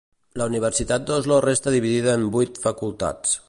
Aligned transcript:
La 0.41 0.45
universitat 0.51 1.05
d'Oslo 1.09 1.37
resta 1.47 1.75
dividida 1.77 2.17
en 2.21 2.27
vuit 2.39 2.59
facultats. 2.67 3.39